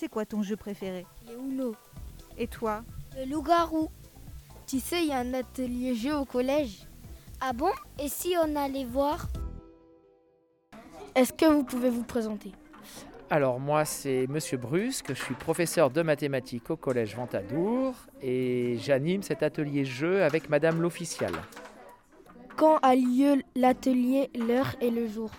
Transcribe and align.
C'est 0.00 0.06
quoi 0.08 0.24
ton 0.24 0.44
jeu 0.44 0.54
préféré? 0.54 1.04
Les 1.26 1.34
Uno. 1.34 1.74
Et 2.36 2.46
toi? 2.46 2.84
Le 3.16 3.28
loup-garou. 3.28 3.88
Tu 4.64 4.78
sais, 4.78 5.02
il 5.02 5.08
y 5.08 5.12
a 5.12 5.18
un 5.18 5.34
atelier 5.34 5.96
jeu 5.96 6.14
au 6.14 6.24
collège. 6.24 6.86
Ah 7.40 7.52
bon? 7.52 7.72
Et 7.98 8.08
si 8.08 8.36
on 8.40 8.54
allait 8.54 8.84
voir? 8.84 9.26
Est-ce 11.16 11.32
que 11.32 11.46
vous 11.46 11.64
pouvez 11.64 11.90
vous 11.90 12.04
présenter? 12.04 12.52
Alors 13.28 13.58
moi 13.58 13.84
c'est 13.84 14.28
Monsieur 14.28 14.56
Brusque, 14.56 15.08
je 15.08 15.20
suis 15.20 15.34
professeur 15.34 15.90
de 15.90 16.02
mathématiques 16.02 16.70
au 16.70 16.76
collège 16.76 17.16
Ventadour 17.16 17.94
et 18.22 18.78
j'anime 18.78 19.22
cet 19.22 19.42
atelier 19.42 19.84
jeu 19.84 20.22
avec 20.22 20.48
Madame 20.48 20.80
l'officiale. 20.80 21.34
Quand 22.56 22.78
a 22.82 22.94
lieu 22.94 23.42
l'atelier, 23.56 24.30
l'heure 24.38 24.76
et 24.80 24.90
le 24.90 25.08
jour? 25.08 25.30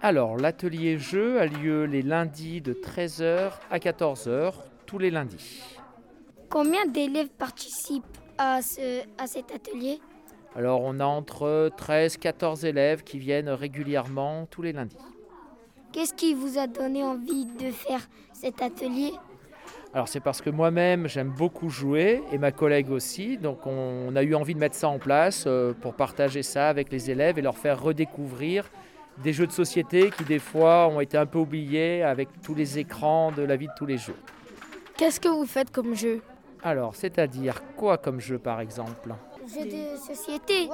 Alors 0.00 0.36
l'atelier 0.36 0.96
jeu 0.96 1.40
a 1.40 1.46
lieu 1.46 1.84
les 1.84 2.02
lundis 2.02 2.60
de 2.60 2.72
13h 2.72 3.50
à 3.68 3.78
14h, 3.78 4.52
tous 4.86 4.98
les 4.98 5.10
lundis. 5.10 5.64
Combien 6.48 6.86
d'élèves 6.86 7.30
participent 7.36 8.04
à, 8.38 8.62
ce, 8.62 9.00
à 9.20 9.26
cet 9.26 9.50
atelier? 9.52 9.98
Alors 10.54 10.82
on 10.84 11.00
a 11.00 11.04
entre 11.04 11.72
13 11.76 12.14
et 12.14 12.18
14 12.18 12.64
élèves 12.64 13.02
qui 13.02 13.18
viennent 13.18 13.48
régulièrement 13.48 14.46
tous 14.48 14.62
les 14.62 14.72
lundis. 14.72 14.96
Qu'est-ce 15.90 16.14
qui 16.14 16.32
vous 16.32 16.58
a 16.58 16.68
donné 16.68 17.02
envie 17.02 17.46
de 17.46 17.72
faire 17.72 18.08
cet 18.32 18.62
atelier? 18.62 19.12
Alors 19.92 20.06
c'est 20.06 20.20
parce 20.20 20.40
que 20.40 20.50
moi-même 20.50 21.08
j'aime 21.08 21.30
beaucoup 21.30 21.70
jouer 21.70 22.22
et 22.30 22.38
ma 22.38 22.52
collègue 22.52 22.90
aussi, 22.90 23.36
donc 23.36 23.66
on 23.66 24.14
a 24.14 24.22
eu 24.22 24.36
envie 24.36 24.54
de 24.54 24.60
mettre 24.60 24.76
ça 24.76 24.88
en 24.88 25.00
place 25.00 25.44
euh, 25.48 25.72
pour 25.72 25.94
partager 25.94 26.44
ça 26.44 26.68
avec 26.68 26.92
les 26.92 27.10
élèves 27.10 27.36
et 27.38 27.42
leur 27.42 27.58
faire 27.58 27.82
redécouvrir 27.82 28.70
des 29.22 29.32
jeux 29.32 29.46
de 29.46 29.52
société 29.52 30.10
qui 30.10 30.24
des 30.24 30.38
fois 30.38 30.88
ont 30.88 31.00
été 31.00 31.16
un 31.16 31.26
peu 31.26 31.38
oubliés 31.38 32.02
avec 32.02 32.28
tous 32.42 32.54
les 32.54 32.78
écrans 32.78 33.32
de 33.32 33.42
la 33.42 33.56
vie 33.56 33.66
de 33.66 33.72
tous 33.76 33.86
les 33.86 33.98
jours. 33.98 34.16
Qu'est-ce 34.96 35.20
que 35.20 35.28
vous 35.28 35.46
faites 35.46 35.70
comme 35.70 35.94
jeu? 35.94 36.20
Alors 36.62 36.94
c'est-à-dire 36.94 37.62
quoi 37.76 37.98
comme 37.98 38.20
jeu 38.20 38.38
par 38.38 38.60
exemple? 38.60 39.14
Jeux 39.46 39.64
de 39.64 39.96
société 39.96 40.68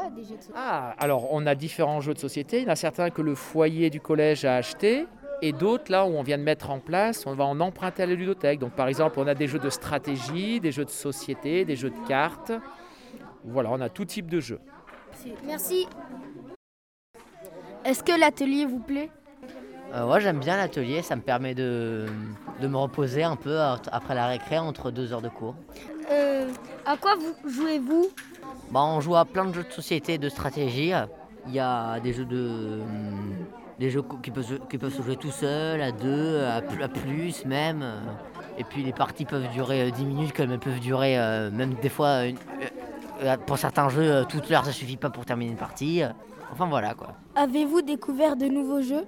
Ah, 0.55 0.95
alors 0.99 1.29
on 1.33 1.47
a 1.47 1.55
différents 1.55 2.01
jeux 2.01 2.15
de 2.15 2.19
société. 2.19 2.59
Il 2.59 2.65
y 2.65 2.67
en 2.67 2.73
a 2.73 2.77
certains 2.77 3.11
que 3.11 3.23
le 3.23 3.35
foyer 3.35 3.91
du 3.91 4.01
collège 4.01 4.45
a 4.45 4.57
acheté 4.57 5.07
et 5.43 5.53
d'autres 5.53 5.93
là 5.93 6.07
où 6.07 6.09
on 6.09 6.23
vient 6.23 6.39
de 6.39 6.43
mettre 6.43 6.71
en 6.71 6.81
place, 6.81 7.27
on 7.27 7.35
va 7.35 7.45
en 7.45 7.61
emprunter 7.61 8.03
à 8.03 8.07
la 8.07 8.15
ludothèque. 8.15 8.59
Donc 8.59 8.73
par 8.73 8.89
exemple, 8.89 9.21
on 9.21 9.27
a 9.27 9.35
des 9.35 9.47
jeux 9.47 9.59
de 9.59 9.71
stratégie, 9.71 10.59
des 10.59 10.73
jeux 10.73 10.85
de 10.85 10.91
société, 10.91 11.65
des 11.65 11.77
jeux 11.77 11.91
de 11.91 12.09
cartes. 12.09 12.53
Voilà, 13.45 13.71
on 13.71 13.81
a 13.81 13.91
tout 13.91 14.07
type 14.07 14.29
de 14.29 14.41
jeux. 14.41 14.61
Merci. 15.47 15.87
Est-ce 17.85 18.03
que 18.03 18.19
l'atelier 18.19 18.65
vous 18.67 18.79
plaît? 18.79 19.11
Euh, 19.95 20.07
ouais, 20.07 20.21
j'aime 20.21 20.41
bien 20.41 20.57
l'atelier, 20.57 21.03
ça 21.03 21.15
me 21.17 21.21
permet 21.21 21.55
de, 21.55 22.07
de 22.61 22.67
me 22.67 22.77
reposer 22.77 23.23
un 23.23 23.37
peu 23.37 23.61
après 23.61 24.15
la 24.15 24.27
récré 24.27 24.59
entre 24.59 24.91
deux 24.91 25.13
heures 25.13 25.23
de 25.23 25.29
cours. 25.29 25.55
Euh, 26.11 26.51
à 26.85 26.97
quoi 26.97 27.15
vous 27.15 27.49
jouez-vous? 27.49 28.09
Bah, 28.71 28.81
on 28.83 29.01
joue 29.01 29.15
à 29.17 29.25
plein 29.25 29.45
de 29.45 29.53
jeux 29.55 29.63
de 29.65 29.73
société, 29.73 30.19
de 30.19 30.29
stratégie. 30.29 30.93
Il 31.47 31.53
y 31.55 31.61
a 31.61 32.01
des 32.01 32.13
jeux 32.13 32.25
de 32.25 32.81
des 33.79 33.91
jeux 33.91 34.03
qui 34.23 34.31
peuvent, 34.31 34.47
se- 34.47 34.55
qui 34.71 34.79
peuvent 34.79 34.95
se 34.95 35.03
jouer 35.03 35.17
tout 35.17 35.33
seul, 35.33 35.83
à 35.83 35.91
deux, 35.91 36.45
à, 36.45 36.63
pl- 36.63 36.83
à 36.85 36.89
plus 36.89 37.45
même. 37.45 37.85
Et 38.57 38.63
puis 38.63 38.85
les 38.85 38.93
parties 38.93 39.25
peuvent 39.25 39.49
durer 39.51 39.89
euh, 39.89 39.91
10 39.91 40.05
minutes 40.05 40.33
comme 40.33 40.53
elles 40.53 40.61
peuvent 40.61 40.79
durer 40.79 41.19
euh, 41.19 41.51
même 41.51 41.75
des 41.83 41.89
fois 41.89 42.25
une- 42.27 42.37
euh, 43.25 43.37
pour 43.47 43.59
certains 43.59 43.89
jeux 43.89 44.09
euh, 44.13 44.25
toute 44.25 44.49
l'heure 44.49 44.65
ça 44.65 44.71
suffit 44.71 44.97
pas 44.97 45.11
pour 45.11 45.25
terminer 45.25 45.51
une 45.51 45.57
partie. 45.57 46.03
Enfin 46.53 46.67
voilà 46.67 46.95
quoi. 46.95 47.15
Avez-vous 47.35 47.83
découvert 47.83 48.37
de 48.37 48.47
nouveaux 48.47 48.83
jeux? 48.83 49.05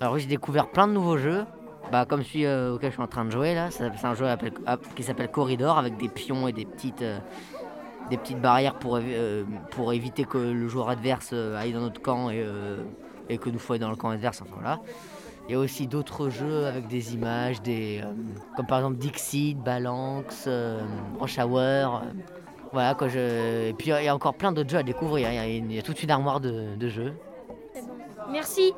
Alors 0.00 0.14
oui, 0.14 0.20
j'ai 0.20 0.26
découvert 0.26 0.68
plein 0.68 0.88
de 0.88 0.92
nouveaux 0.92 1.18
jeux. 1.18 1.44
Bah, 1.92 2.04
comme 2.04 2.22
celui 2.24 2.46
euh, 2.46 2.74
auquel 2.74 2.90
je 2.90 2.94
suis 2.94 3.02
en 3.02 3.06
train 3.06 3.24
de 3.24 3.30
jouer 3.30 3.54
là, 3.54 3.70
c'est 3.70 3.84
un 4.04 4.14
jeu 4.14 4.26
qui 4.94 5.02
s'appelle 5.02 5.30
Corridor 5.30 5.78
avec 5.78 5.96
des 5.96 6.08
pions 6.08 6.48
et 6.48 6.52
des 6.52 6.64
petites, 6.64 7.02
euh, 7.02 7.18
des 8.10 8.16
petites 8.16 8.40
barrières 8.40 8.74
pour, 8.74 8.98
euh, 9.00 9.44
pour 9.70 9.92
éviter 9.92 10.24
que 10.24 10.38
le 10.38 10.68
joueur 10.68 10.88
adverse 10.88 11.32
aille 11.32 11.72
dans 11.72 11.80
notre 11.80 12.02
camp 12.02 12.30
et, 12.30 12.44
et 13.28 13.38
que 13.38 13.50
nous 13.50 13.58
soyons 13.58 13.82
dans 13.82 13.90
le 13.90 13.96
camp 13.96 14.10
adverse. 14.10 14.42
Enfin, 14.42 14.56
voilà. 14.58 14.80
Il 15.48 15.52
y 15.52 15.54
a 15.54 15.60
aussi 15.60 15.86
d'autres 15.86 16.28
jeux 16.28 16.66
avec 16.66 16.88
des 16.88 17.14
images, 17.14 17.62
des, 17.62 18.02
comme 18.56 18.66
par 18.66 18.78
exemple 18.78 18.96
Dixit, 18.96 19.56
Balanx, 19.56 20.46
euh, 20.48 20.80
Rush 21.20 21.38
Hour. 21.38 22.02
Voilà, 22.72 22.94
quoi, 22.94 23.08
je... 23.08 23.68
Et 23.68 23.72
puis 23.74 23.90
il 23.90 24.04
y 24.04 24.08
a 24.08 24.14
encore 24.14 24.34
plein 24.34 24.52
d'autres 24.52 24.70
jeux 24.70 24.78
à 24.78 24.82
découvrir. 24.82 25.30
Il 25.30 25.34
y 25.34 25.38
a, 25.38 25.46
une- 25.46 25.70
il 25.70 25.76
y 25.76 25.78
a 25.78 25.82
toute 25.82 26.02
une 26.02 26.10
armoire 26.10 26.40
de 26.40 26.88
jeux. 26.88 27.14
Merci. 28.30 28.74